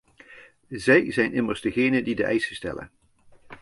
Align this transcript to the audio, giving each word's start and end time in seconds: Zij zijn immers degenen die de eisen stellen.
Zij 0.69 1.11
zijn 1.11 1.33
immers 1.33 1.61
degenen 1.61 2.03
die 2.03 2.15
de 2.15 2.23
eisen 2.23 2.55
stellen. 2.55 2.91